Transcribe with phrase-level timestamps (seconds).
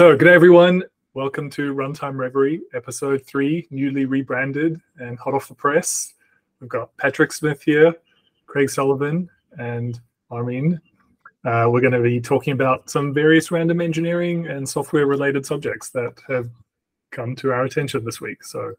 [0.00, 0.82] So, good day, everyone.
[1.12, 6.14] Welcome to Runtime Reverie, episode three, newly rebranded and hot off the press.
[6.58, 7.94] We've got Patrick Smith here,
[8.46, 9.28] Craig Sullivan,
[9.58, 10.00] and
[10.30, 10.80] Armin.
[11.44, 15.90] Uh, we're going to be talking about some various random engineering and software related subjects
[15.90, 16.48] that have
[17.10, 18.42] come to our attention this week.
[18.42, 18.72] So,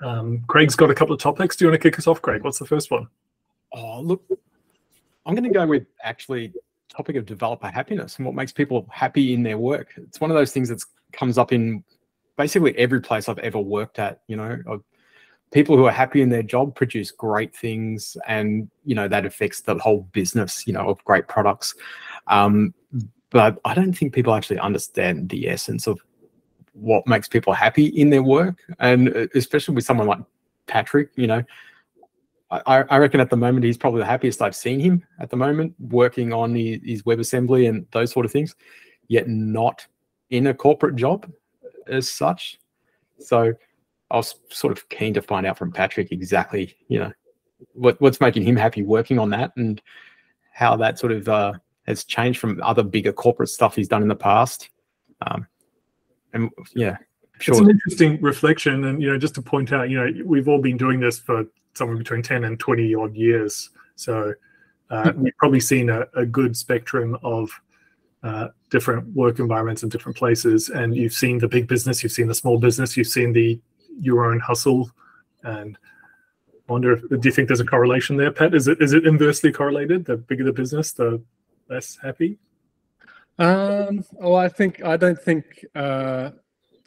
[0.00, 1.56] um, Craig's got a couple of topics.
[1.56, 2.44] Do you want to kick us off, Craig?
[2.44, 3.08] What's the first one?
[3.72, 4.22] Oh, look,
[5.26, 6.52] I'm going to go with actually
[6.90, 9.94] topic of developer happiness and what makes people happy in their work.
[9.96, 10.82] It's one of those things that
[11.12, 11.84] comes up in
[12.36, 14.20] basically every place I've ever worked at.
[14.26, 14.82] You know,
[15.52, 19.60] people who are happy in their job produce great things, and you know that affects
[19.60, 20.66] the whole business.
[20.66, 21.74] You know, of great products.
[22.26, 22.74] Um,
[23.30, 26.00] but I don't think people actually understand the essence of
[26.72, 30.20] what makes people happy in their work, and uh, especially with someone like
[30.66, 31.10] Patrick.
[31.16, 31.44] You know,
[32.50, 35.36] I, I, reckon at the moment he's probably the happiest I've seen him at the
[35.36, 38.56] moment, working on his, his WebAssembly and those sort of things,
[39.08, 39.86] yet not
[40.30, 41.30] in a corporate job
[41.86, 42.58] as such.
[43.18, 43.52] So
[44.10, 47.12] I was sort of keen to find out from Patrick exactly, you know,
[47.74, 49.80] what, what's making him happy working on that and
[50.52, 51.52] how that sort of uh,
[51.86, 54.70] has changed from other bigger corporate stuff he's done in the past.
[55.26, 55.46] Um,
[56.32, 56.96] and yeah,
[57.38, 57.54] sure.
[57.54, 58.84] It's an interesting reflection.
[58.84, 61.44] And, you know, just to point out, you know, we've all been doing this for
[61.74, 63.70] somewhere between 10 and 20 odd years.
[63.96, 64.34] So
[64.90, 67.50] uh, we've probably seen a, a good spectrum of
[68.22, 70.68] uh, different work environments in different places.
[70.68, 73.60] And you've seen the big business, you've seen the small business, you've seen the
[74.00, 74.90] your own hustle.
[75.42, 75.76] And
[76.68, 78.54] I wonder if, do you think there's a correlation there, Pat?
[78.54, 80.04] Is it is it inversely correlated?
[80.04, 81.22] The bigger the business, the
[81.68, 82.38] less happy?
[83.38, 86.30] Um, well, I think I don't think uh,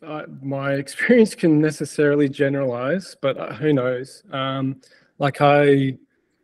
[0.06, 4.24] uh, my experience can necessarily generalize, but uh, who knows?
[4.32, 4.82] Um,
[5.20, 5.98] like I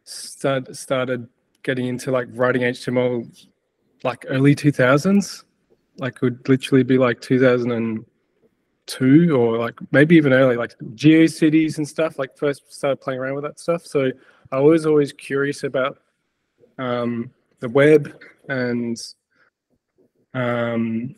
[0.04, 1.28] start, started
[1.64, 3.26] getting into like writing HTML
[4.04, 5.44] like early 2000s,
[5.98, 12.18] like would literally be like 2002 or like maybe even early, like GeoCities and stuff.
[12.18, 13.86] Like first started playing around with that stuff.
[13.86, 14.12] So
[14.52, 16.00] I was always curious about
[16.78, 18.14] um, the web
[18.48, 18.98] and
[20.34, 21.16] um,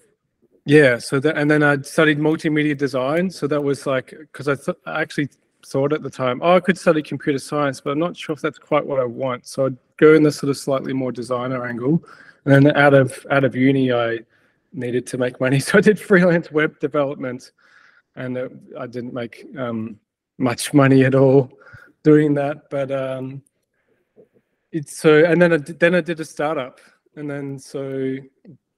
[0.72, 4.56] yeah so that and then i studied multimedia design so that was like because I,
[4.56, 5.28] th- I actually
[5.66, 8.40] thought at the time oh i could study computer science but i'm not sure if
[8.40, 9.46] that's quite what i want.
[9.46, 12.02] So i'd go in the sort of slightly more designer angle
[12.46, 14.20] and then out of out of uni i
[14.72, 17.52] needed to make money so i did freelance web development
[18.16, 18.50] and it,
[18.80, 20.00] i didn't make um,
[20.38, 21.52] much money at all
[22.02, 23.44] doing that but um,
[24.72, 26.80] it's so and then I, then I did a startup
[27.18, 28.16] and then so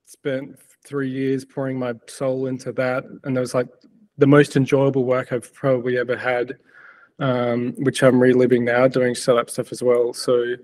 [0.06, 3.68] spent three years pouring my soul into that, and it was like
[4.18, 6.58] the most enjoyable work I've probably ever had,
[7.20, 10.14] um, which I'm reliving now, doing setup stuff as well.
[10.14, 10.56] So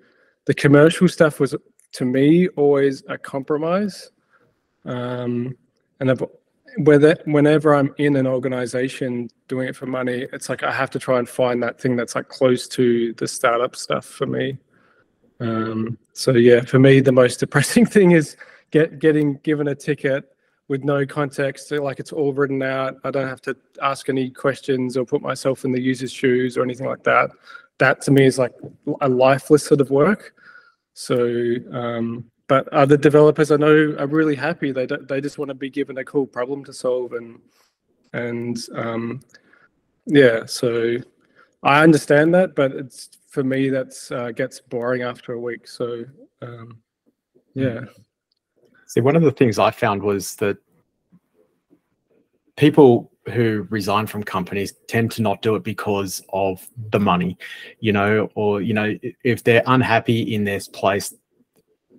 [0.46, 1.56] the commercial stuff was
[1.94, 4.12] to me always a compromise,
[4.86, 5.58] um,
[6.00, 6.24] and I've,
[6.78, 11.00] whether whenever I'm in an organization doing it for money, it's like I have to
[11.00, 14.58] try and find that thing that's like close to the startup stuff for me.
[15.40, 18.36] Um, so yeah, for me, the most depressing thing is
[18.72, 20.26] get getting given a ticket
[20.70, 22.98] with no context, like it's all written out.
[23.04, 26.64] I don't have to ask any questions or put myself in the user's shoes or
[26.64, 27.32] anything like that.
[27.80, 28.54] That to me is like
[29.02, 30.36] a lifeless sort of work.
[30.94, 34.72] So, um, but other developers I know are really happy.
[34.72, 37.40] They they just want to be given a cool problem to solve and
[38.14, 39.22] and um,
[40.06, 40.46] yeah.
[40.46, 40.98] So
[41.64, 45.68] I understand that, but it's for me that's uh, gets boring after a week.
[45.68, 46.06] So
[46.44, 46.78] um,
[47.56, 47.86] yeah.
[48.90, 50.58] See, one of the things I found was that
[52.56, 57.38] people who resign from companies tend to not do it because of the money,
[57.82, 61.14] you know, or, you know, if they're unhappy in this place,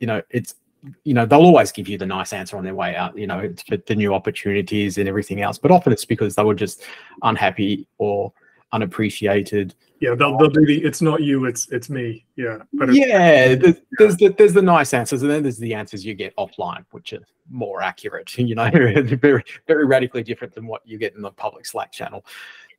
[0.01, 0.56] you know, it's,
[1.05, 3.55] you know, they'll always give you the nice answer on their way out, you know,
[3.87, 5.59] the new opportunities and everything else.
[5.59, 6.83] But often it's because they were just
[7.22, 8.33] unhappy or
[8.72, 9.75] unappreciated.
[10.00, 12.25] Yeah they'll, they'll do the it's not you it's it's me.
[12.36, 16.04] Yeah but yeah there's, there's the there's the nice answers and then there's the answers
[16.04, 20.83] you get offline which are more accurate you know very very radically different than what
[20.86, 22.24] you get in the public slack channel.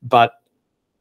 [0.04, 0.36] But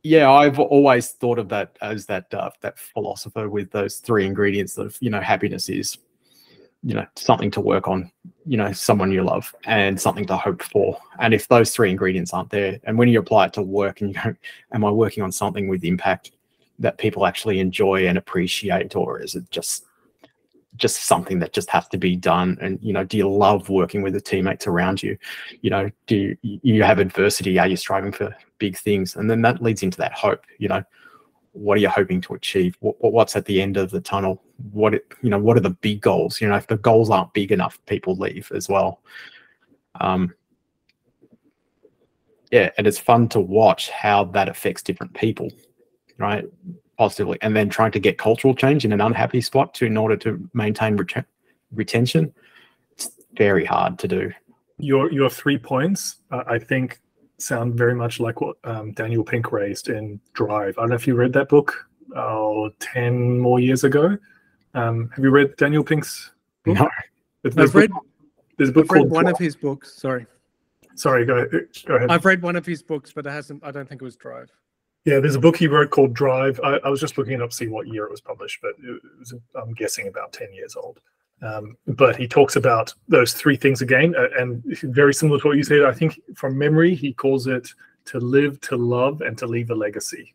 [0.02, 4.78] yeah i've always thought of that as that uh, that philosopher with those three ingredients
[4.78, 5.98] of you know happiness is
[6.82, 8.10] you know something to work on
[8.46, 12.32] you know someone you love and something to hope for and if those three ingredients
[12.32, 14.34] aren't there and when you apply it to work and you go
[14.72, 16.32] am i working on something with impact
[16.78, 19.84] that people actually enjoy and appreciate or is it just
[20.76, 24.00] just something that just has to be done and you know do you love working
[24.00, 25.18] with the teammates around you
[25.60, 29.42] you know do you, you have adversity are you striving for big things and then
[29.42, 30.82] that leads into that hope you know
[31.52, 32.76] what are you hoping to achieve?
[32.80, 34.42] What, what's at the end of the tunnel?
[34.72, 35.38] What it you know?
[35.38, 36.40] What are the big goals?
[36.40, 39.00] You know, if the goals aren't big enough, people leave as well.
[40.00, 40.34] Um,
[42.50, 45.50] yeah, and it's fun to watch how that affects different people,
[46.18, 46.44] right?
[46.98, 50.16] Positively, and then trying to get cultural change in an unhappy spot to in order
[50.16, 51.26] to maintain ret-
[51.72, 52.34] retention.
[52.92, 54.32] It's very hard to do.
[54.78, 57.00] Your your three points, uh, I think,
[57.38, 60.76] sound very much like what um, Daniel Pink raised in Drive.
[60.76, 64.16] I don't know if you read that book oh, 10 more years ago.
[64.74, 66.30] Um, have you read Daniel Pink's
[66.64, 66.76] book?
[66.76, 66.88] No.
[67.42, 67.90] There's, I've read,
[68.56, 69.34] there's a book I've read called one Drive.
[69.34, 69.94] of his books.
[69.94, 70.26] Sorry,
[70.94, 71.46] Sorry, go,
[71.86, 72.10] go ahead.
[72.10, 73.64] I've read one of his books, but it hasn't.
[73.64, 74.50] I don't think it was Drive.
[75.06, 76.60] Yeah, there's a book he wrote called Drive.
[76.62, 78.72] I, I was just looking it up to see what year it was published, but
[78.78, 81.00] it was, I'm guessing about 10 years old.
[81.40, 85.56] Um, but he talks about those three things again, uh, and very similar to what
[85.56, 85.84] you said.
[85.84, 87.66] I think from memory, he calls it
[88.06, 90.34] to live, to love, and to leave a legacy.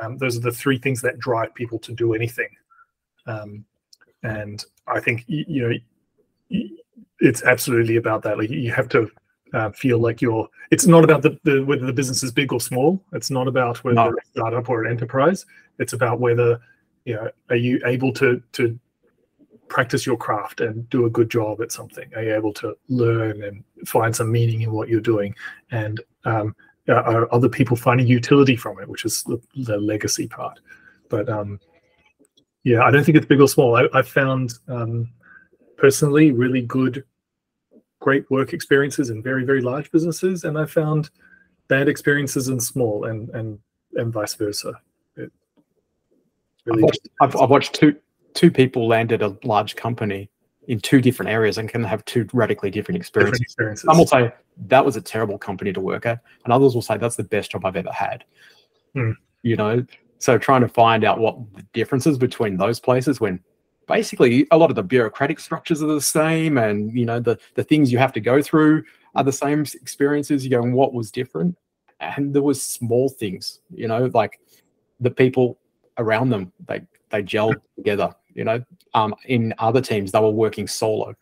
[0.00, 2.48] Um, those are the three things that drive people to do anything.
[3.26, 3.64] Um,
[4.22, 5.68] and I think you
[6.50, 6.58] know
[7.20, 8.38] it's absolutely about that.
[8.38, 9.10] Like you have to
[9.54, 10.48] uh, feel like you're.
[10.70, 13.02] It's not about the, the whether the business is big or small.
[13.12, 14.04] It's not about whether No.
[14.06, 15.44] you're a startup or an enterprise.
[15.78, 16.60] It's about whether
[17.04, 18.78] you know are you able to to
[19.68, 22.10] practice your craft and do a good job at something?
[22.14, 25.34] Are you able to learn and find some meaning in what you're doing?
[25.70, 26.54] And um,
[26.88, 30.60] are- are other people finding utility from it, which is the, the legacy part?
[31.08, 31.58] But um,
[32.64, 33.76] yeah, I don't think it's big or small.
[33.76, 35.10] I, I found um,
[35.76, 37.04] personally really good,
[38.00, 41.10] great work experiences in very very large businesses, and I found
[41.68, 43.58] bad experiences in small, and and
[43.94, 44.74] and vice versa.
[45.16, 45.32] It
[46.66, 47.96] I've really watched, I've, I've watched two
[48.34, 50.30] two people land at a large company
[50.68, 53.40] in two different areas and can have two radically different experiences.
[53.40, 53.84] different experiences.
[53.86, 54.32] Some will say
[54.68, 57.50] that was a terrible company to work at, and others will say that's the best
[57.50, 58.24] job I've ever had.
[58.94, 59.12] Hmm.
[59.42, 59.84] You know,
[60.22, 63.40] so trying to find out what the differences between those places when
[63.88, 67.64] basically a lot of the bureaucratic structures are the same and you know the the
[67.64, 68.84] things you have to go through
[69.14, 70.44] are the same experiences.
[70.44, 71.58] You go and what was different?
[72.00, 74.38] And there was small things you know like
[75.00, 75.58] the people
[75.98, 76.80] around them they
[77.10, 78.62] they gelled together you know
[78.94, 81.14] um in other teams they were working solo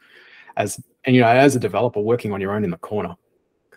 [0.56, 3.17] as and you know as a developer working on your own in the corner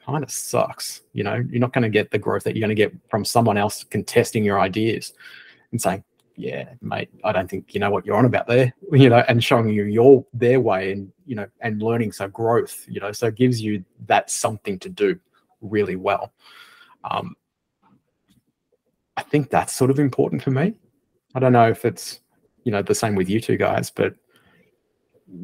[0.05, 1.35] kind of sucks you know?
[1.35, 3.83] You're not going to get the growth that you're going to get from someone else
[3.83, 5.13] contesting your ideas
[5.71, 6.03] and saying
[6.35, 9.43] yeah mate i don't think you know what you're on about there you know and
[9.43, 12.11] showing you your their way and you know and learning.
[12.11, 15.19] So growth you know so it gives you that something to do
[15.61, 16.33] really well.
[17.03, 17.35] Um
[19.15, 20.73] i think that's sort of important for me.
[21.35, 22.19] I don't know if it's
[22.63, 24.15] you know the same with you two guys but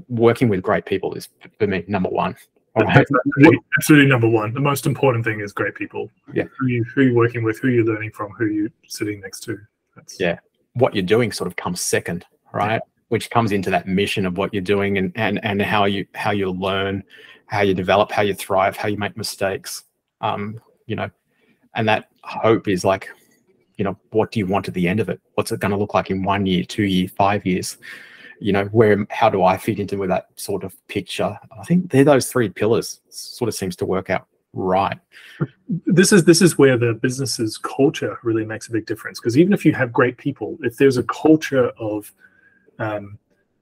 [0.07, 2.35] working with great people is for me number one
[2.75, 3.11] all right That's
[3.77, 4.53] absolutely, number one.
[4.53, 6.09] The most important thing is great people.
[6.33, 6.43] Yeah.
[6.59, 9.57] Who you who you're working with, who you're learning from, who you're sitting next to.
[9.95, 10.39] That's, Yeah.
[10.73, 14.53] what you're doing sort of comes second right which comes into that mission of what
[14.53, 17.03] you're doing and and and how you how you learn
[17.47, 19.83] how you develop how you thrive how you make mistakes
[20.21, 21.09] um you know
[21.75, 23.09] and that hope is like
[23.77, 25.77] you know what do you want at the end of it what's it going to
[25.77, 27.77] look like in one year two year five years
[28.39, 31.91] you know where how do i fit into with that sort of picture i think
[31.91, 34.97] they're those three pillars sort of seems to work out right
[35.85, 39.19] This is this is where the business's culture really makes a big difference.
[39.19, 42.11] Because even if you have great people, if there's a culture of
[42.79, 43.19] um,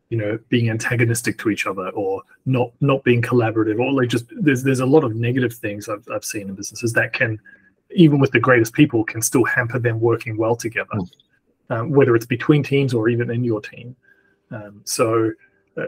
[0.10, 4.26] you know being antagonistic to each other or not not being collaborative or like just
[4.40, 7.38] there's there's a lot of negative things I've, I've seen in businesses that can
[7.92, 11.10] even with the greatest people can still hamper them working well together Mm.
[11.70, 13.96] um, whether it's between teams or even in your team
[14.52, 15.32] um, so
[15.78, 15.86] uh,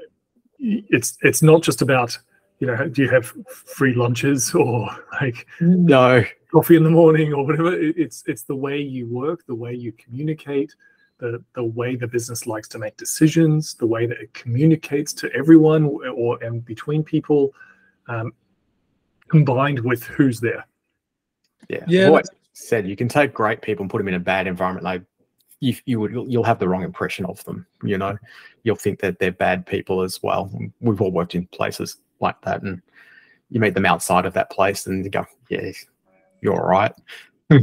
[0.60, 2.18] it's it's not just about
[2.60, 4.90] you know do you have free lunches or
[5.22, 7.74] like no coffee in the morning or whatever.
[7.80, 10.74] It- It's it's the way you work, the way you communicate,
[11.20, 15.32] the the way the business likes to make decisions, the way that it communicates to
[15.34, 17.54] everyone or and between people,
[18.08, 18.34] um,
[19.30, 20.66] combined with who's there.
[21.70, 24.20] Yeah, Yeah, I've always said you can take great people and put them in a
[24.20, 24.84] bad environment.
[24.84, 25.04] Like
[25.60, 27.66] you, you would, you'll have the wrong impression of them.
[27.84, 28.18] You know,
[28.64, 30.52] you'll think that they're bad people as well.
[30.80, 32.82] We've all worked in places like that, and
[33.50, 35.72] you meet them outside of that place, and you go, "Yeah,
[36.42, 36.94] you're all right."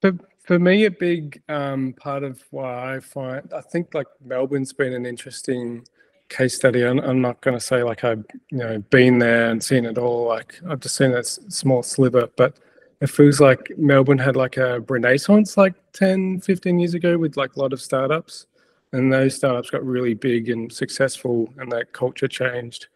[0.00, 4.72] For, for me, a big um, part of why I find, I think like Melbourne's
[4.72, 5.84] been an interesting
[6.28, 6.84] case study.
[6.84, 9.98] I'm, I'm not going to say like I've you know been there and seen it
[9.98, 10.26] all.
[10.26, 12.58] Like I've just seen a small sliver, but
[13.00, 17.54] it feels like Melbourne had like a renaissance like 10, 15 years ago with like
[17.54, 18.46] a lot of startups.
[18.92, 22.86] And those startups got really big and successful, and that culture changed.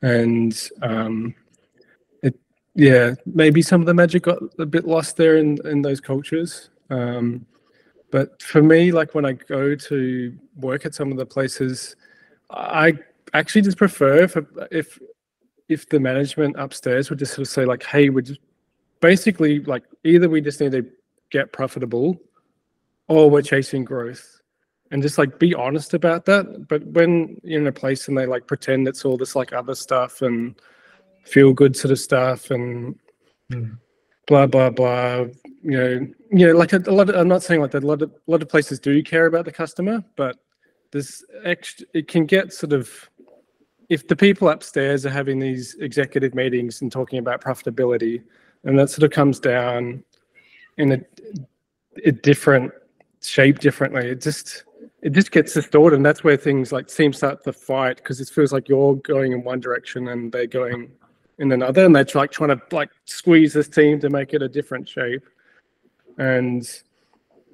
[0.00, 1.34] And um,
[2.22, 2.38] it,
[2.76, 6.70] yeah, maybe some of the magic got a bit lost there in in those cultures.
[6.90, 7.44] Um,
[8.12, 11.96] but for me, like when I go to work at some of the places,
[12.50, 12.92] I
[13.34, 14.36] actually just prefer if
[14.70, 14.96] if
[15.68, 18.40] if the management upstairs would just sort of say like, "Hey, we're just
[19.00, 20.86] basically like either we just need to
[21.30, 22.18] get profitable
[23.08, 24.40] or we're chasing growth
[24.90, 28.26] and just like be honest about that but when you're in a place and they
[28.26, 30.54] like pretend it's all this like other stuff and
[31.24, 32.98] feel good sort of stuff and
[33.52, 33.78] Mm.
[34.26, 35.24] blah blah blah
[35.62, 37.86] you know you know like a, a lot of, i'm not saying like that a
[37.86, 40.36] lot of a lot of places do care about the customer but
[40.90, 43.08] this extra it can get sort of
[43.88, 48.20] if the people upstairs are having these executive meetings and talking about profitability
[48.64, 50.02] and that sort of comes down
[50.78, 51.00] in a,
[52.04, 52.72] a different
[53.22, 54.08] shape differently.
[54.08, 54.64] It just
[55.02, 58.28] it just gets distorted and that's where things like teams start to fight because it
[58.28, 60.90] feels like you're going in one direction and they're going
[61.38, 64.48] in another and they're like trying to like squeeze this team to make it a
[64.48, 65.22] different shape.
[66.18, 66.68] And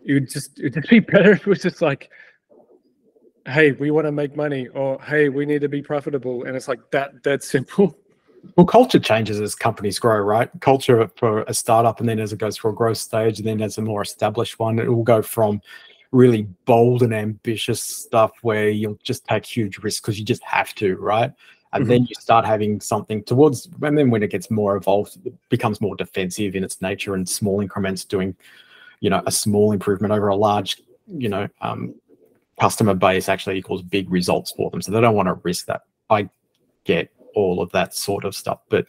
[0.05, 2.11] it would just it would just be better if it was just like
[3.47, 6.69] hey we want to make money or hey we need to be profitable and it's
[6.69, 7.97] like that that simple
[8.57, 10.51] Well, culture changes as companies grow, right?
[10.61, 13.63] Culture for a startup, and then as it goes through a growth stage, and then
[13.63, 15.61] as a more established one, it will go from
[16.11, 20.75] really bold and ambitious stuff where you'll just take huge risks because you just have
[20.75, 21.33] to, right?
[21.75, 25.33] And then you start having something towards, and then when it gets more evolved, it
[25.49, 28.37] becomes more defensive in its nature and small increments, doing,
[29.01, 31.95] you know, a small improvement over a large, you know, um,
[32.61, 34.83] customer base actually equals big results for them.
[34.83, 35.83] So they don't want to risk that.
[36.11, 36.29] I
[36.85, 38.87] get all of that sort of stuff, but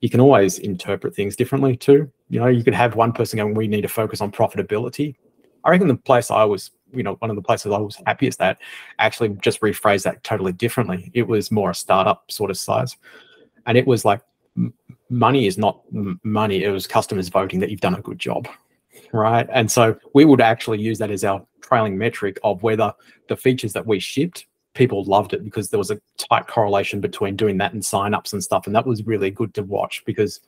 [0.00, 2.10] you can always interpret things differently too.
[2.28, 5.16] You know, you could have one person going, "We need to focus on profitability."
[5.64, 8.38] I reckon the place I was, you know, one of the places I was happiest
[8.38, 8.58] that
[8.98, 11.10] actually just rephrased that totally differently.
[11.12, 12.96] It was more a startup sort of size,
[13.66, 14.22] and it was like,
[15.10, 15.82] money is not
[16.22, 16.64] money.
[16.64, 18.48] It was customers voting that you've done a good job,
[19.12, 19.46] right?
[19.52, 22.92] And so we would actually use that as our trailing metric of whether
[23.28, 27.36] the features that we shipped people loved it because there was a tight correlation between
[27.36, 30.40] doing that and sign-ups and stuff and that was really good to watch because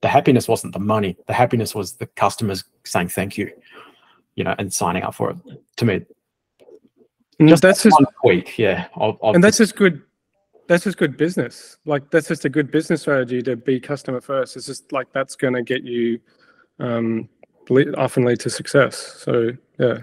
[0.00, 3.50] the happiness wasn't the money the happiness was the customers saying thank you
[4.36, 5.36] you know and signing up for it.
[5.76, 6.04] To me
[7.40, 8.86] just that's that just one tweak yeah
[9.22, 10.02] and that's just good
[10.68, 11.76] that's just good business.
[11.84, 14.56] Like that's just a good business strategy to be customer first.
[14.56, 16.20] It's just like that's going to get you
[16.80, 17.28] um
[17.96, 18.96] often lead to success.
[18.96, 19.98] So yeah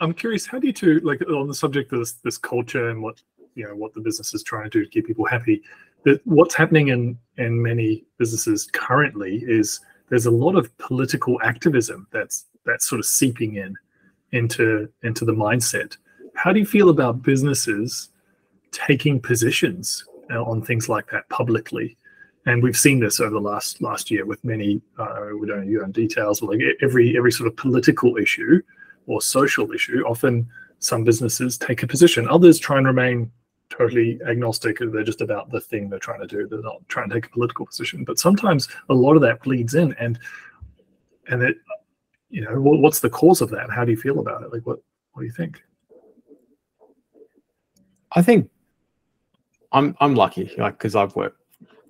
[0.00, 3.02] I'm curious, how do you two like on the subject of this, this culture and
[3.02, 3.20] what
[3.54, 5.62] you know what the business is trying to do to keep people happy?
[6.04, 12.06] That what's happening in in many businesses currently is there's a lot of political activism
[12.12, 13.76] that's that's sort of seeping in
[14.32, 15.96] into into the mindset.
[16.34, 18.10] How do you feel about businesses
[18.70, 21.96] taking positions uh, on things like that publicly?
[22.46, 24.80] And we've seen this over the last last year with many.
[24.98, 28.60] Uh, we don't into details, but like every every sort of political issue
[29.06, 32.28] or social issue, often some businesses take a position.
[32.28, 33.30] Others try and remain
[33.70, 34.78] totally agnostic.
[34.80, 36.46] They're just about the thing they're trying to do.
[36.46, 38.04] They're not trying to take a political position.
[38.04, 40.18] But sometimes a lot of that bleeds in, and
[41.28, 41.56] and it,
[42.30, 43.70] you know, what, what's the cause of that?
[43.70, 44.52] How do you feel about it?
[44.52, 44.78] Like, what
[45.12, 45.62] what do you think?
[48.12, 48.50] I think
[49.72, 51.40] I'm I'm lucky, like because I've worked,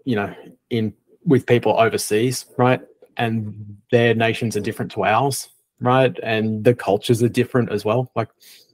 [0.04, 0.35] you know,
[0.71, 2.81] in with people overseas, right?
[3.16, 5.49] And their nations are different to ours,
[5.83, 6.19] right?
[6.23, 8.11] And the cultures are different as well.
[8.15, 8.29] Like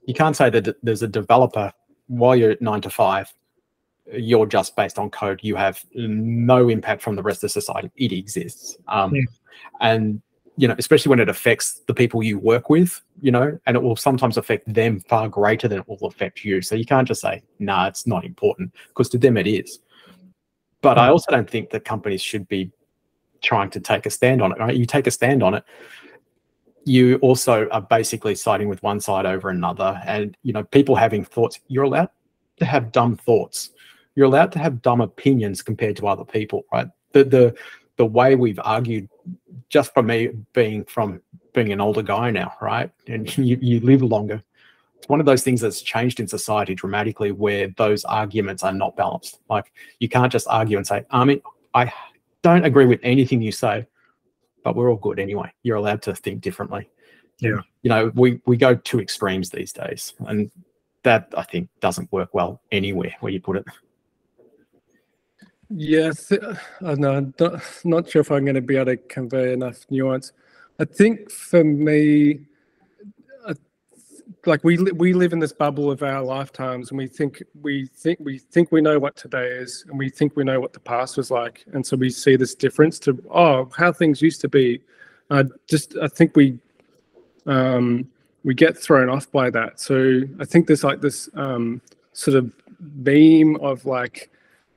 [0.07, 1.73] you can't say that there's a developer
[2.07, 3.33] while you're at nine to five,
[4.13, 5.41] you're just based on code.
[5.43, 7.91] You have no impact from the rest of society.
[7.97, 9.23] It exists, um, Yeah.
[9.81, 10.23] and
[10.57, 13.81] you know, especially when it affects the people you work with, you know, and it
[13.81, 16.63] will sometimes affect them far greater than it will affect you.
[16.63, 19.79] So you can't just say, "Nah, it's not important," because to them it is.
[20.83, 21.13] But I Mm.
[21.13, 22.73] also don't think that companies should be
[23.41, 24.59] trying to take a stand on it.
[24.59, 24.75] Right?
[24.75, 25.65] You take a stand on it,
[26.89, 30.01] you also are basically siding with one side over another.
[30.07, 32.09] And you know, people having thoughts, you're allowed
[32.59, 33.71] to have dumb thoughts.
[34.15, 36.89] You're allowed to have dumb opinions compared to other people, right?
[37.13, 37.55] The the
[37.97, 39.09] the way we've argued,
[39.69, 41.21] just from me being from
[41.53, 42.91] being an older guy now, right?
[43.07, 44.43] And you, you live longer.
[44.97, 48.97] It's one of those things that's changed in society dramatically where those arguments are not
[48.97, 49.41] balanced.
[49.49, 51.41] Like you can't just argue and say, I mean,
[51.75, 51.93] I
[52.43, 53.87] don't agree with anything you say,
[54.63, 55.53] but we're all good anyway.
[55.63, 56.89] You're allowed to think differently.
[57.39, 57.61] Yeah.
[57.83, 60.51] You know, we we go to extremes these days, and
[61.03, 63.65] that I think doesn't work well anywhere where you put it.
[65.71, 66.33] Yes,
[66.85, 67.33] I know.
[67.39, 70.33] Not, not sure if I'm going to be able to convey enough nuance.
[70.79, 72.41] I think for me,
[74.47, 78.19] like we we live in this bubble of our lifetimes, and we think we think
[78.21, 81.17] we think we know what today is, and we think we know what the past
[81.17, 84.81] was like, and so we see this difference to oh how things used to be.
[85.31, 86.59] I just I think we
[87.47, 88.09] um,
[88.45, 89.81] we get thrown off by that.
[89.81, 91.81] So I think there's like this um,
[92.13, 92.53] sort of
[93.03, 94.31] beam of like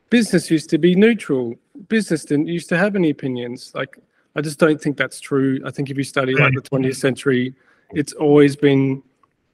[0.10, 1.56] business used to be neutral.
[1.88, 3.72] Business didn't used to have any opinions.
[3.76, 3.98] Like
[4.36, 5.60] I just don't think that's true.
[5.66, 7.54] I think if you study like the 20th century,
[7.92, 9.04] it's always been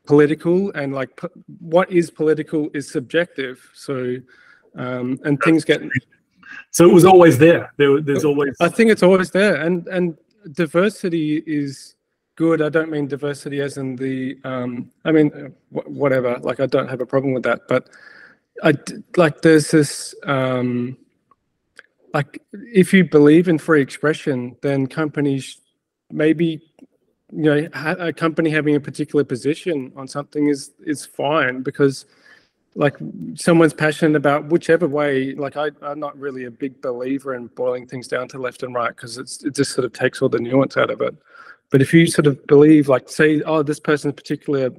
[0.07, 1.27] political and like p-
[1.59, 3.69] what is political is subjective.
[3.73, 4.17] So
[4.77, 5.81] um, and things get
[6.71, 7.73] So it was always there.
[7.77, 8.55] There, there's always.
[8.61, 10.17] I think it's always there, and and
[10.51, 11.95] diversity is
[12.35, 12.61] good.
[12.61, 14.37] I don't mean diversity as in the.
[14.43, 16.37] Um, I mean, whatever.
[16.39, 17.89] Like, I don't have a problem with that, but
[18.63, 18.73] i
[19.15, 19.41] like.
[19.41, 20.15] There's this.
[20.23, 20.97] Um,
[22.13, 25.61] like, if you believe in free expression, then companies
[26.11, 26.61] maybe.
[27.33, 32.05] You know, a company having a particular position on something is is fine because
[32.77, 32.95] like
[33.33, 37.87] someone's passionate about whichever way like I, i'm not really a big believer in boiling
[37.87, 40.39] things down to left and right because it's it just sort of takes all the
[40.39, 41.15] nuance out of it.
[41.71, 44.69] But if you sort of believe like say oh this person's particular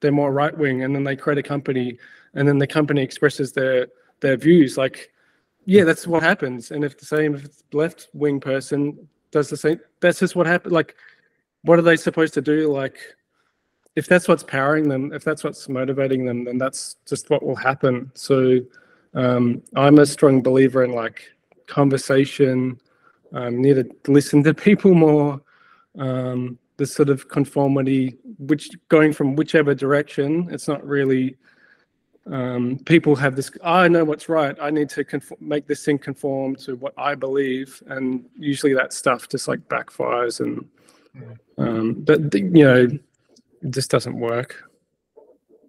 [0.00, 1.98] they're more right wing and then they create a company
[2.34, 3.88] and then the company expresses their
[4.20, 5.12] their views like
[5.66, 6.70] yeah that's what happens.
[6.70, 10.72] And if the same if left wing person does the same that's just what happened
[10.72, 10.96] like
[11.62, 12.98] what are they supposed to do like
[13.94, 17.56] if that's what's powering them, if that's what's motivating them, then that's just what will
[17.56, 18.10] happen.
[18.14, 18.60] So
[19.14, 21.22] um, I'm a strong believer in like
[21.66, 22.80] conversation.
[23.34, 25.40] Um, need to listen to people more.
[25.98, 31.36] Um, this sort of conformity, which going from whichever direction, it's not really.
[32.30, 33.50] Um, people have this.
[33.64, 34.56] I know what's right.
[34.60, 38.92] I need to conform, make this thing conform to what I believe, and usually that
[38.92, 40.40] stuff just like backfires.
[40.40, 40.64] And
[41.58, 42.88] um, but you know,
[43.60, 44.62] this doesn't work.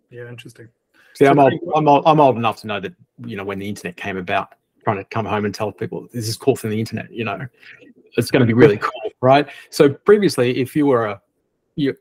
[0.10, 0.70] Yeah, interesting.
[1.16, 2.04] See, I'm old, I'm old.
[2.06, 2.94] I'm old enough to know that
[3.26, 6.28] you know when the internet came about, trying to come home and tell people this
[6.28, 7.12] is cool from the internet.
[7.12, 7.46] You know,
[8.18, 9.48] it's going to be really cool, right?
[9.70, 11.22] So previously, if you were a
[11.76, 11.96] you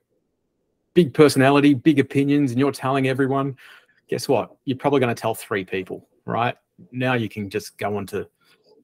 [0.95, 3.57] big personality, big opinions, and you're telling everyone,
[4.09, 4.55] guess what?
[4.65, 6.57] You're probably going to tell three people, right?
[6.91, 8.25] Now you can just go onto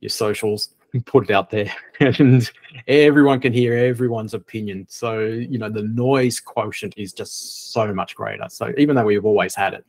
[0.01, 2.51] your socials and put it out there, and
[2.87, 4.87] everyone can hear everyone's opinion.
[4.89, 8.47] So you know the noise quotient is just so much greater.
[8.49, 9.85] So even though we've always had it,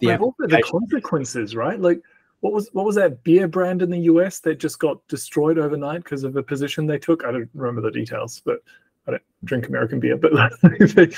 [0.00, 1.80] the the consequences, right?
[1.80, 2.00] Like,
[2.40, 6.04] what was what was that beer brand in the US that just got destroyed overnight
[6.04, 7.24] because of a position they took?
[7.24, 8.60] I don't remember the details, but
[9.06, 10.16] I don't drink American beer.
[10.16, 10.32] But
[10.94, 11.08] they,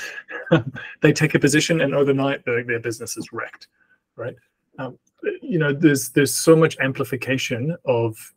[1.01, 3.67] they take a position, and overnight their, their business is wrecked,
[4.15, 4.35] right?
[4.79, 4.97] Um,
[5.41, 8.33] you know, there's there's so much amplification of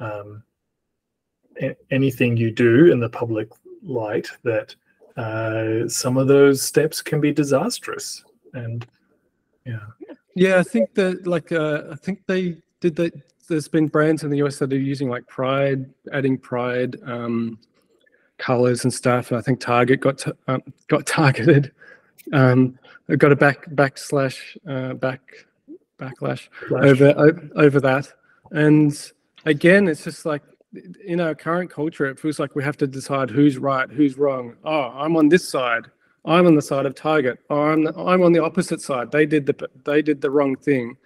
[0.00, 0.42] um,
[1.90, 3.48] anything you do in the public
[3.82, 4.74] light that
[5.16, 8.86] uh, some of those steps can be disastrous, and
[9.64, 9.80] yeah.
[10.34, 13.14] Yeah, I think that like uh, I think they did that.
[13.48, 17.58] There's been brands in the US that are using like Pride, adding Pride um,
[18.38, 19.30] colors and stuff.
[19.30, 21.72] And I think Target got t- um, got targeted.
[22.32, 22.78] Um,
[23.18, 25.20] got a back backslash uh, back
[25.98, 28.12] backlash over o- over that.
[28.50, 29.12] And
[29.44, 30.42] again, it's just like
[31.04, 34.56] in our current culture, it feels like we have to decide who's right, who's wrong.
[34.64, 35.86] Oh, I'm on this side.
[36.24, 37.38] I'm on the side of Target.
[37.50, 39.12] Or I'm I'm on the opposite side.
[39.12, 40.96] They did the they did the wrong thing.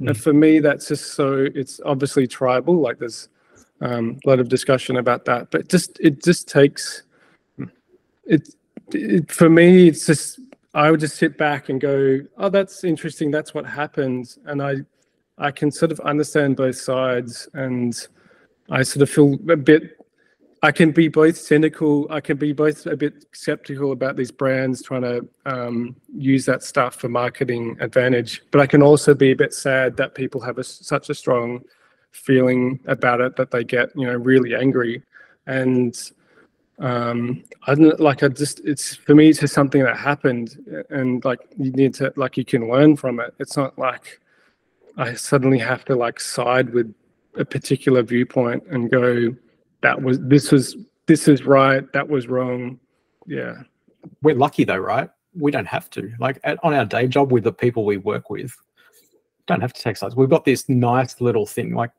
[0.00, 2.80] And for me, that's just so it's obviously tribal.
[2.80, 3.28] Like there's
[3.80, 7.04] um, a lot of discussion about that, but just it just takes
[8.24, 8.48] it,
[8.92, 9.88] it for me.
[9.88, 10.40] It's just
[10.74, 13.30] I would just sit back and go, oh, that's interesting.
[13.30, 14.76] That's what happens, and I
[15.42, 17.94] I can sort of understand both sides, and
[18.70, 19.98] I sort of feel a bit.
[20.62, 22.06] I can be both cynical.
[22.10, 26.62] I can be both a bit skeptical about these brands trying to um, use that
[26.62, 30.58] stuff for marketing advantage, but I can also be a bit sad that people have
[30.58, 31.62] a, such a strong
[32.12, 35.02] feeling about it that they get, you know, really angry.
[35.46, 35.98] And
[36.78, 38.22] um, I don't like.
[38.22, 39.28] I just it's for me.
[39.30, 43.18] It's just something that happened, and like you need to like you can learn from
[43.18, 43.34] it.
[43.40, 44.20] It's not like
[44.96, 46.94] I suddenly have to like side with
[47.36, 49.34] a particular viewpoint and go
[49.80, 50.76] that was this was
[51.06, 52.78] this is right that was wrong
[53.26, 53.62] yeah
[54.22, 55.08] we're lucky though, right?
[55.34, 56.12] We don't have to.
[56.18, 58.54] Like at, on our day job with the people we work with,
[59.46, 60.16] don't have to take sides.
[60.16, 61.90] We've got this nice little thing, like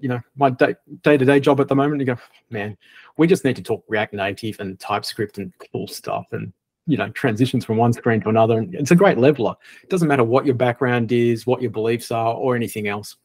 [0.00, 2.00] you know, my day to day job at the moment.
[2.00, 2.16] You go,
[2.50, 2.76] man,
[3.16, 6.52] we just need to talk React Native and TypeScript and cool stuff, and
[6.88, 8.58] you know, transitions from one screen to another.
[8.58, 9.54] And it's a great leveler.
[9.82, 13.16] It doesn't matter what your background is, what your beliefs are, or anything else.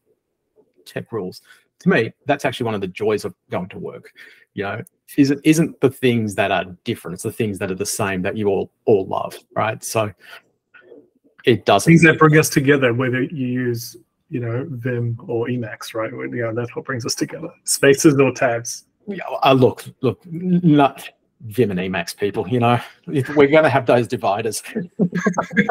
[0.86, 1.42] Tech rules.
[1.80, 4.12] To me, that's actually one of the joys of going to work.
[4.54, 4.82] You know,
[5.18, 8.36] isn't isn't the things that are different it's the things that are the same that
[8.36, 10.12] you all all love right so
[11.46, 13.98] it doesn't things that bring us together, whether you use,
[14.30, 16.16] you know, Vim or Emacs, right?
[16.16, 17.50] Well, Yeah, that's what brings us together.
[17.66, 18.86] Spaces or tabs.
[19.08, 21.10] Yeah, uh, look look not
[21.44, 24.64] vim and emacs people you know we're going to have those dividers
[25.58, 25.68] we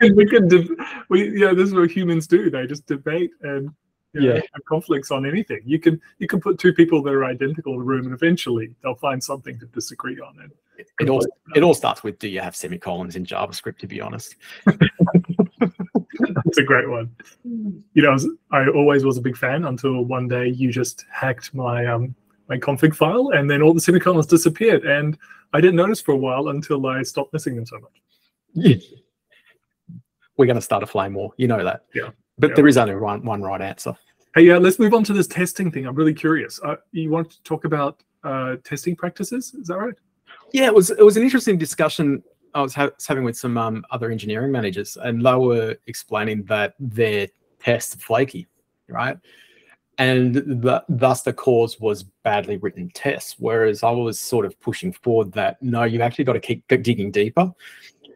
[0.00, 0.76] can, we can,
[1.08, 2.50] we, yeah, this is what humans do.
[2.50, 3.70] They just debate and
[4.12, 4.40] You know, Yeah.
[4.52, 5.60] have conflicts on anything.
[5.64, 8.74] You can you can put two people that are identical in a room, and eventually
[8.82, 10.38] they'll find something to disagree on.
[10.42, 10.52] And
[11.00, 11.56] It all conflict.
[11.56, 13.78] it all starts with do you have semicolons in JavaScript?
[13.78, 17.14] To be honest, That's a great one.
[17.94, 21.04] You know, I, was, I always was a big fan until one day you just
[21.10, 22.14] hacked my um
[22.52, 25.16] my config file, and then all the semicolons disappeared, and
[25.54, 27.96] I didn't notice for a while until I stopped missing them so much.
[30.36, 31.32] we're going to start a flame war.
[31.38, 31.84] You know that.
[31.94, 32.10] Yeah.
[32.38, 32.56] But Yeah.
[32.56, 33.94] there is only one one right answer.
[34.34, 35.86] Hey, uh, let's move on to this testing thing.
[35.86, 36.60] I'm really curious.
[36.62, 39.54] Uh, you want to talk about uh, testing practices?
[39.54, 39.94] Is that right?
[40.52, 42.22] Yeah, it was it was an interesting discussion
[42.54, 46.44] I was, ha- was having with some um, other engineering managers, and they were explaining
[46.44, 48.46] that their tests are flaky,
[48.88, 49.16] right?
[50.02, 53.36] And the, thus the cause was badly written tests.
[53.38, 57.12] Whereas I was sort of pushing forward that no, you've actually got to keep digging
[57.12, 57.52] deeper,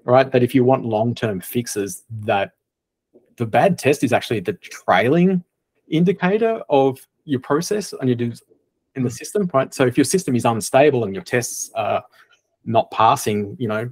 [0.02, 0.28] right?
[0.32, 2.52] That if you want long term fixes, that
[3.36, 5.44] the bad test is actually the trailing
[5.86, 8.32] indicator of your process and your do
[8.96, 9.14] in the hmm.
[9.14, 9.72] system, right?
[9.72, 12.02] So if your system is unstable and your tests are
[12.64, 13.88] not passing, you know,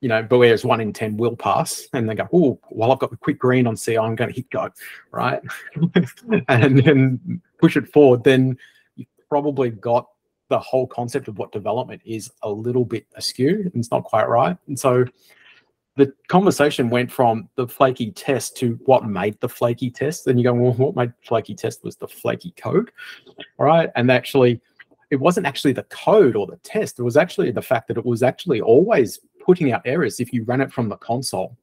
[0.00, 3.10] you know, whereas one in ten will pass, and they go, oh, well, I've got
[3.10, 4.70] the quick green on CI, I'm going to hit go,
[5.10, 5.40] right,
[6.48, 8.24] and then push it forward.
[8.24, 8.58] Then
[8.96, 10.08] you've probably got
[10.48, 14.28] the whole concept of what development is a little bit askew, and it's not quite
[14.28, 14.56] right.
[14.68, 15.06] And so
[15.96, 20.26] the conversation went from the flaky test to what made the flaky test.
[20.26, 22.92] And you go, well, what made flaky test was the flaky code,
[23.58, 23.90] right?
[23.96, 24.60] And actually,
[25.10, 26.98] it wasn't actually the code or the test.
[26.98, 30.20] It was actually the fact that it was actually always putting out errors.
[30.20, 31.56] If you ran it from the console,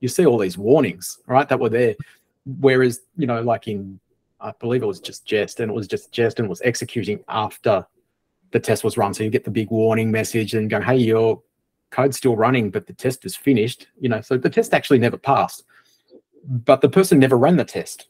[0.00, 1.96] you see all these warnings, right, that were there.
[2.60, 3.98] Whereas, you know, like in,
[4.40, 7.86] I believe it was just Jest, and it was just Jest and was executing after
[8.52, 9.12] the test was run.
[9.12, 11.42] So you get the big warning message and go, hey, your
[11.90, 13.88] code's still running, but the test is finished.
[14.00, 15.64] You know, so the test actually never passed,
[16.44, 18.06] but the person never ran the test.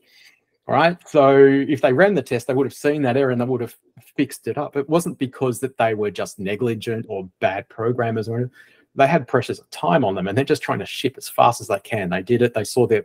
[0.66, 0.96] Right.
[1.06, 3.60] So if they ran the test, they would have seen that error and they would
[3.60, 3.76] have
[4.16, 4.76] fixed it up.
[4.76, 8.54] It wasn't because that they were just negligent or bad programmers or anything.
[8.96, 11.60] They had pressures of time on them and they're just trying to ship as fast
[11.60, 12.10] as they can.
[12.10, 12.54] They did it.
[12.54, 13.04] They saw their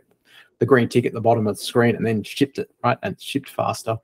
[0.58, 2.98] the green tick at the bottom of the screen and then shipped it, right?
[3.02, 3.96] And shipped faster.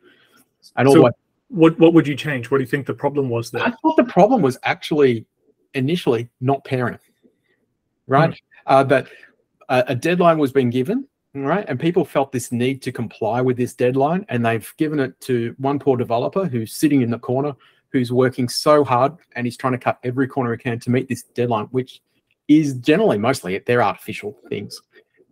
[0.77, 1.11] And all So- way
[1.49, 2.51] What What would you change?
[2.51, 3.63] What do you think the problem was there?
[3.63, 5.27] I thought the problem was actually
[5.75, 6.99] initially not pairing,
[8.09, 8.35] right?
[8.67, 9.07] Uh, that
[9.69, 11.65] a, a deadline was being given, right?
[11.69, 15.55] And people felt this need to comply with this deadline, and they've given it to
[15.59, 17.55] one poor developer who's sitting in the corner,
[17.99, 21.09] who's working so hard, and he's trying to cut every corner he can to meet
[21.09, 22.01] this deadline, which
[22.49, 24.81] is generally mostly they're artificial things.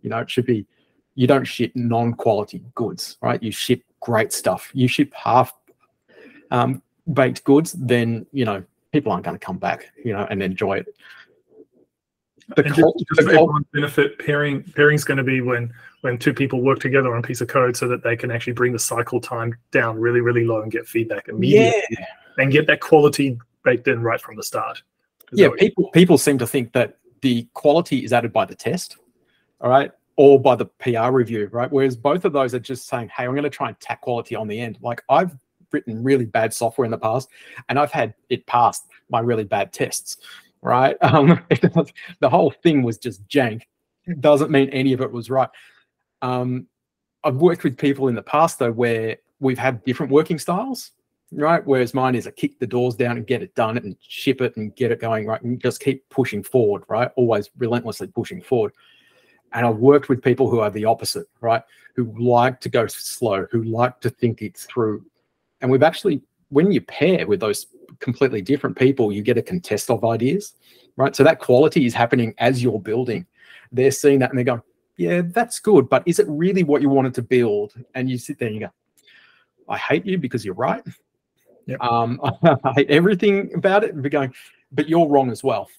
[0.01, 0.65] You know, it should be
[1.15, 3.41] you don't ship non-quality goods, right?
[3.41, 4.69] You ship great stuff.
[4.73, 5.53] You ship half
[6.51, 6.81] um,
[7.13, 10.77] baked goods, then you know people aren't going to come back, you know, and enjoy
[10.77, 10.87] it.
[12.55, 16.17] The And cul- just, just everyone's benefit, pairing pairing is going to be when when
[16.19, 18.71] two people work together on a piece of code so that they can actually bring
[18.71, 22.05] the cycle time down really really low and get feedback immediately yeah,
[22.37, 24.83] and get that quality baked in right from the start.
[25.31, 25.49] Is yeah.
[25.57, 28.97] People people seem to think that the quality is added by the test,
[29.59, 31.71] all right, or by the PR review, right?
[31.71, 34.35] Whereas both of those are just saying, "Hey, I'm going to try and tack quality
[34.35, 35.35] on the end." Like I've
[35.71, 37.29] written really bad software in the past,
[37.69, 40.17] and I've had it pass my really bad tests,
[40.65, 40.97] right?
[41.01, 41.39] Um,
[42.19, 43.61] the whole thing was just jank.
[44.19, 45.49] Doesn't mean any of it was right.
[46.21, 46.67] Um,
[47.23, 50.91] I've worked with people in the past though where we've had different working styles,
[51.31, 51.65] right?
[51.65, 54.57] Whereas mine is a kick the doors down and get it done and ship it
[54.57, 55.41] and get it going, right?
[55.41, 57.09] And just keep pushing forward, right?
[57.15, 58.73] Always relentlessly pushing forward.
[59.53, 61.63] And I've worked with people who are the opposite, right?
[61.95, 65.05] Who like to go slow, who like to think it through.
[65.61, 67.67] And we've actually, when you pair with those
[67.99, 70.55] completely different people, you get a contest of ideas,
[70.97, 71.15] right?
[71.15, 73.25] So that quality is happening as you're building.
[73.71, 74.61] They're seeing that and they're going,
[74.97, 77.73] yeah, that's good, but is it really what you wanted to build?
[77.95, 78.71] And you sit there and you go,
[79.67, 80.83] I hate you because you're right.
[81.65, 81.81] Yep.
[81.81, 83.93] Um, I hate everything about it.
[83.93, 84.33] And be going,
[84.71, 85.69] but you're wrong as well,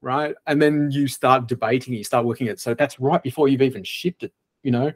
[0.00, 0.34] right?
[0.46, 2.60] And then you start debating, you start working it.
[2.60, 4.32] So that's right before you've even shipped it.
[4.62, 4.92] You know,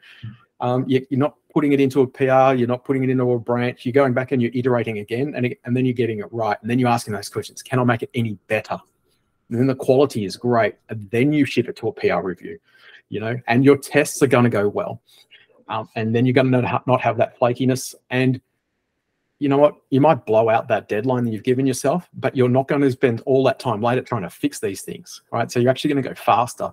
[0.61, 3.39] um, you, you're not putting it into a PR, you're not putting it into a
[3.39, 3.85] branch.
[3.85, 6.71] You're going back and you're iterating again, and and then you're getting it right, and
[6.71, 7.63] then you're asking those questions.
[7.63, 8.79] Can I make it any better?
[9.49, 12.59] And then the quality is great, and then you ship it to a PR review.
[13.09, 15.03] You know, and your tests are going to go well.
[15.69, 17.95] Um, and then you're going to not have that flakiness.
[18.11, 18.41] And
[19.39, 19.77] you know what?
[19.91, 22.91] You might blow out that deadline that you've given yourself, but you're not going to
[22.91, 25.51] spend all that time later trying to fix these things, right?
[25.51, 26.73] So you're actually going to go faster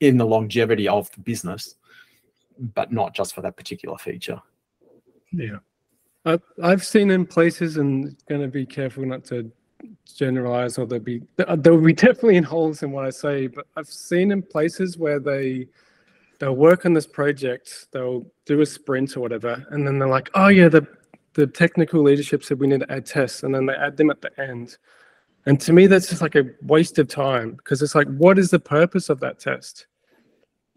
[0.00, 1.74] in the longevity of the business,
[2.58, 4.40] but not just for that particular feature.
[5.32, 5.58] yeah.
[6.60, 9.50] I've seen in places, and going to be careful not to
[10.12, 13.46] generalize, or there'll be there will be definitely in holes in what I say.
[13.46, 15.68] But I've seen in places where they
[16.38, 20.30] they'll work on this project, they'll do a sprint or whatever, and then they're like,
[20.34, 20.86] oh yeah, the
[21.34, 24.20] the technical leadership said we need to add tests, and then they add them at
[24.20, 24.78] the end.
[25.44, 28.50] And to me, that's just like a waste of time because it's like, what is
[28.50, 29.86] the purpose of that test?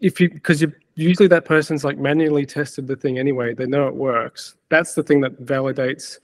[0.00, 3.88] If you because you usually that person's like manually tested the thing anyway, they know
[3.88, 4.56] it works.
[4.68, 6.18] That's the thing that validates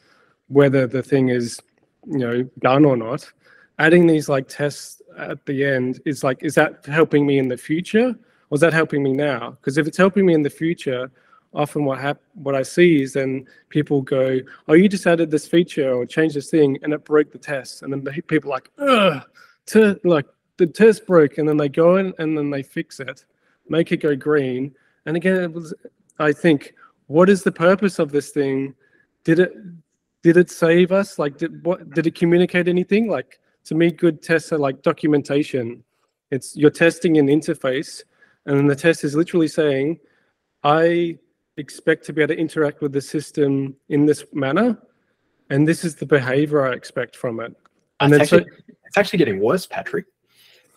[0.49, 1.61] whether the thing is,
[2.07, 3.31] you know, done or not.
[3.79, 7.57] Adding these like tests at the end is like, is that helping me in the
[7.57, 8.15] future?
[8.51, 9.51] Or is that helping me now?
[9.51, 11.11] Because if it's helping me in the future,
[11.53, 15.49] often what hap- what I see is then people go, "Oh, you just added this
[15.49, 19.23] feature or changed this thing, and it broke the test." And then people like, "Ugh,
[19.67, 20.27] t- like
[20.59, 23.25] the test broke," and then they go in and then they fix it,
[23.69, 24.75] make it go green.
[25.07, 25.75] And again, it was,
[26.19, 26.75] I think,
[27.07, 28.75] what is the purpose of this thing?
[29.25, 29.53] Did it
[30.23, 31.19] did it save us?
[31.19, 33.09] Like, did what did it communicate anything?
[33.09, 35.85] Like to me, good tests are like documentation.
[36.31, 38.03] It's you're testing an interface,
[38.47, 40.01] and then the test is literally saying,
[40.65, 41.19] I
[41.57, 44.77] expect to be able to interact with the system in this manner,
[45.51, 47.55] and this is the behavior I expect from it.
[48.01, 50.07] And it's actually, so, it's actually getting worse, Patrick.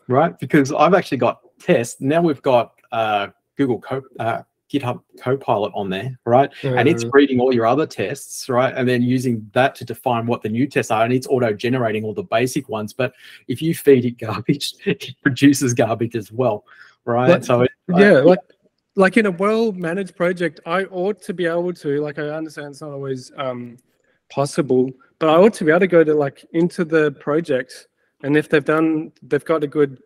[0.07, 0.37] Right?
[0.39, 2.01] Because I've actually got tests.
[2.01, 6.51] Now we've got uh, Google Co- uh, GitHub Copilot on there, right?
[6.63, 7.09] And it's mm.
[7.11, 8.73] reading all your other tests, right?
[8.75, 11.03] And then using that to define what the new tests are.
[11.03, 12.93] And it's auto generating all the basic ones.
[12.93, 13.13] But
[13.47, 16.65] if you feed it garbage, it produces garbage as well,
[17.05, 17.29] right?
[17.29, 18.39] Like, so, it, yeah, uh, like
[18.95, 22.71] like in a well managed project, I ought to be able to, like, I understand
[22.71, 23.77] it's not always um,
[24.29, 27.87] possible, but I ought to be able to go to like into the project.
[28.23, 30.01] And if they've done, they've got a good,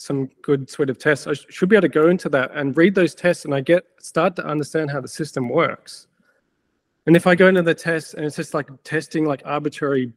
[0.00, 2.76] some good suite of tests, I sh- should be able to go into that and
[2.76, 6.06] read those tests and I get, start to understand how the system works.
[7.06, 10.12] And if I go into the test and it's just like testing like arbitrary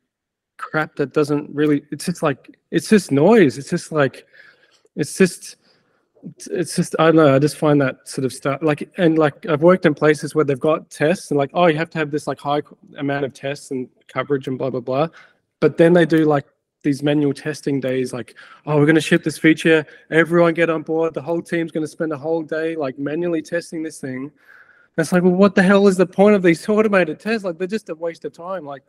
[0.58, 3.58] crap that doesn't really, it's just like, it's just noise.
[3.58, 4.26] It's just like,
[4.96, 5.58] it's just,
[6.52, 7.36] it's just I don't know.
[7.36, 10.46] I just find that sort of stuff like and like I've worked in places where
[10.46, 12.62] they've got tests and like oh you have to have this like high
[12.98, 15.10] amount of tests and coverage and blah blah blah,
[15.60, 16.46] but then they do like
[16.84, 19.86] these manual testing days like oh we're going to ship this feature.
[20.12, 21.14] Everyone get on board.
[21.14, 24.24] The whole team's going to spend a whole day like manually testing this thing.
[24.24, 24.32] And
[24.98, 27.46] it's like well what the hell is the point of these automated tests?
[27.46, 28.66] Like they're just a waste of time.
[28.66, 28.84] Like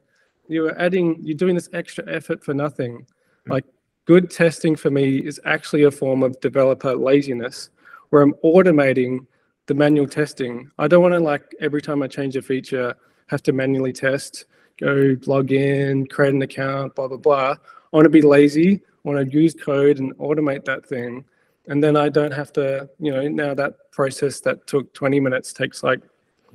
[0.48, 3.06] you're adding you're doing this extra effort for nothing.
[3.46, 3.52] Hmm.
[3.52, 3.64] Like
[4.04, 7.70] good testing for me is actually a form of developer laziness
[8.10, 9.26] where I'm automating
[9.66, 10.70] the manual testing.
[10.78, 12.94] I don't want to like every time I change a feature,
[13.28, 14.44] have to manually test,
[14.78, 17.56] go log in, create an account, blah, blah, blah.
[17.94, 21.24] I want to be lazy, I want to use code and automate that thing.
[21.68, 25.52] And then I don't have to, you know, now that process that took 20 minutes
[25.52, 26.00] takes like,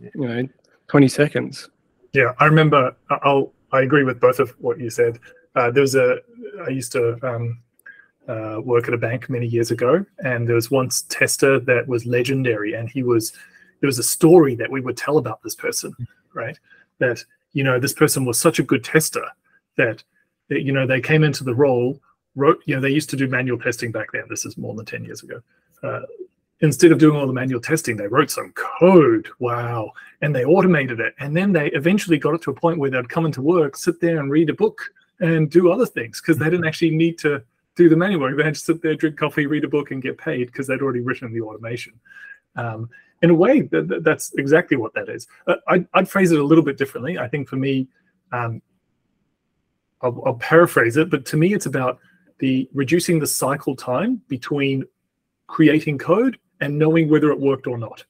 [0.02, 0.47] you know,
[0.89, 1.69] 20 seconds.
[2.12, 5.17] Yeah, I remember, I'll, I agree with both of what you said.
[5.56, 6.17] Uh, there was a
[6.65, 7.60] I used to um,
[8.28, 12.06] uh, work at a bank many years ago, and there was once tester that was
[12.06, 13.32] legendary, and he was
[13.80, 15.95] there was a story that we would tell about this person,
[16.34, 16.58] right?
[16.99, 17.23] That
[17.54, 19.25] you know this person was such a good tester
[19.78, 20.04] that,
[20.49, 21.99] you know they came into the role
[22.35, 24.23] wrote you know they used to do manual testing back then.
[24.29, 25.41] This is more than ten years ago.
[25.83, 26.01] Uh,
[26.62, 29.29] instead of doing all the manual testing, they wrote some code.
[29.39, 29.91] Wow.
[30.21, 31.15] And they automated it.
[31.19, 34.01] And then they eventually got it to a point where they'd come into work, sit
[34.01, 34.81] there and read a book
[35.19, 37.41] and do other things because they didn't actually need to
[37.75, 38.38] do the manual work.
[38.38, 40.81] They had to sit there, drink coffee, read a book, and get paid because they'd
[40.81, 41.93] already written the automation.
[42.55, 42.89] Um,
[43.21, 45.27] in a way, that, that's exactly what that is.
[45.47, 47.17] Uh, I'd, I'd, phrase it a little bit differently.
[47.17, 47.88] I think for me,
[48.31, 48.62] um,
[50.01, 51.99] I'll, I'll paraphrase it, but to me, it's about
[52.39, 54.85] the reducing the cycle time between
[55.47, 58.05] creating code and knowing whether it worked or not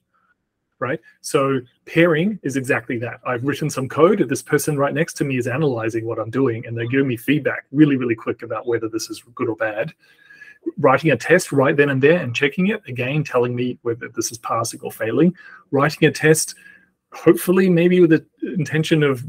[0.80, 0.98] right?
[1.20, 3.20] So pairing is exactly that.
[3.24, 4.26] I've written some code.
[4.28, 7.16] This person right next to me is analyzing what I'm doing, and they give me
[7.16, 9.92] feedback really, really quick about whether this is good or bad.
[10.78, 14.32] Writing a test right then and there and checking it again, telling me whether this
[14.32, 15.34] is passing or failing.
[15.70, 16.54] Writing a test,
[17.12, 19.24] hopefully, maybe with the intention of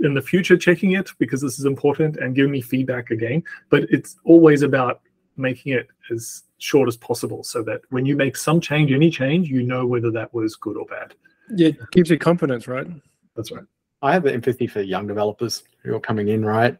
[0.00, 3.42] in the future checking it because this is important and giving me feedback again.
[3.70, 5.00] But it's always about
[5.36, 9.48] making it as short as possible so that when you make some change, any change,
[9.48, 11.14] you know whether that was good or bad.
[11.54, 12.86] Yeah, it gives you confidence, right?
[13.34, 13.64] That's right.
[14.02, 16.76] I have empathy for young developers who are coming in, right?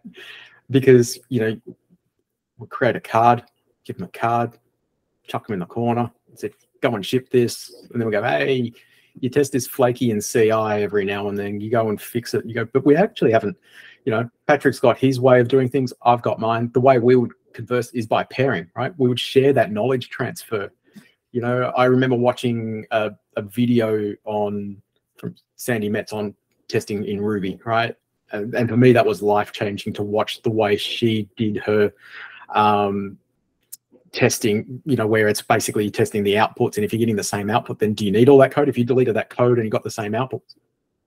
[0.71, 1.61] Because, you know,
[2.59, 3.45] we'll create a card,
[3.85, 4.59] give them a card,
[5.27, 6.51] chuck them in the corner, say,
[6.81, 7.75] go and ship this.
[7.91, 8.73] And then we go, hey,
[9.21, 11.61] you test is flaky in CI every now and then.
[11.61, 12.45] You go and fix it.
[12.45, 13.57] You go, but we actually haven't,
[14.05, 15.93] you know, Patrick's got his way of doing things.
[16.03, 16.71] I've got mine.
[16.75, 18.93] The way we would converse is by pairing, right?
[18.99, 20.71] We would share that knowledge transfer.
[21.33, 24.81] You know, I remember watching a, a video on
[25.17, 26.35] from Sandi Metz on
[26.69, 27.95] testing in Ruby, right?
[28.33, 31.93] And, and for me, that was life changing to watch the way she did her
[32.55, 33.19] um,
[34.17, 36.77] testing, you know, where it's basically testing the outputs.
[36.77, 38.69] And if you're getting the same output, then do you need all that code?
[38.69, 40.43] If you deleted that code and you got the same output,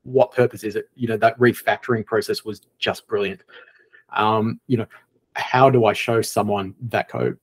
[0.04, 0.90] what purpose is it?
[0.96, 3.42] You know, that refactoring process was just brilliant.
[4.16, 4.86] Um, you know,
[5.34, 7.38] how do I show someone that code?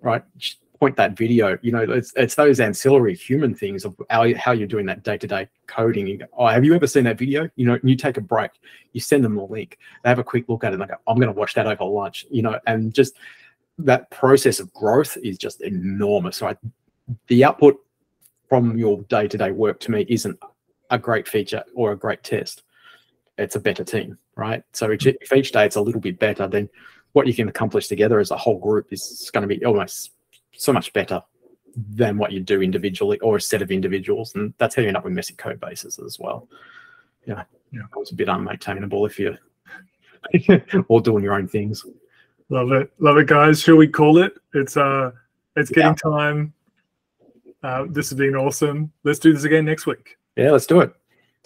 [0.00, 0.24] Right?
[0.36, 1.56] Just point that video.
[1.62, 5.48] You know, it's it's those ancillary human things of how, how you're doing that day-to-day
[5.68, 6.08] coding.
[6.08, 7.48] You go, oh, have you ever seen that video?
[7.54, 8.50] You know, you take a break,
[8.92, 10.96] you send them the link, they have a quick look at it, and they go,
[11.06, 13.14] I'm gonna watch that over lunch, you know, and just
[13.78, 16.42] that process of growth is just enormous.
[16.42, 16.56] Right.
[17.28, 17.76] The output
[18.48, 20.38] from your day-to-day work to me isn't
[20.90, 22.62] a great feature or a great test.
[23.38, 24.62] It's a better team, right?
[24.72, 25.16] So mm-hmm.
[25.20, 26.68] if each day it's a little bit better, then
[27.12, 30.12] what you can accomplish together as a whole group is going to be almost
[30.52, 31.22] so much better
[31.74, 34.34] than what you do individually or a set of individuals.
[34.34, 36.48] And that's how you end up with messy code bases as well.
[37.26, 37.44] Yeah.
[37.72, 37.82] Yeah.
[37.96, 39.38] It's a bit unmaintainable if you're
[40.88, 41.84] all doing your own things.
[42.52, 42.92] Love it.
[42.98, 43.62] Love it, guys.
[43.62, 44.34] Shall we call it?
[44.52, 45.12] It's uh
[45.56, 46.10] it's getting yeah.
[46.10, 46.52] time.
[47.62, 48.92] Uh, this has been awesome.
[49.04, 50.18] Let's do this again next week.
[50.36, 50.92] Yeah, let's do it.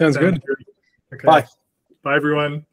[0.00, 0.42] Sounds, Sounds good.
[0.44, 0.66] good.
[1.14, 1.24] Okay.
[1.24, 1.46] Bye.
[2.02, 2.65] Bye everyone.